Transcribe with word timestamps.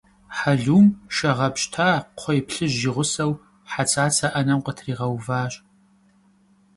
Хьэлум 0.37 0.85
шэ 1.15 1.29
гъэпщта 1.37 1.89
къхуей 2.15 2.41
плъыжь 2.47 2.79
и 2.89 2.89
гъусэу 2.95 3.31
Хьэцацэ 3.71 4.27
ӏэнэм 4.33 4.59
къытригъэуващ. 4.65 5.53